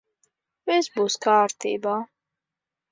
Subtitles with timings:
[0.71, 1.97] Viss būs kārtībā.